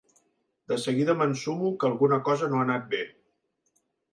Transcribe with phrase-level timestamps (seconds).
[0.71, 3.03] De seguida m'ensumo que alguna cosa no ha anat bé.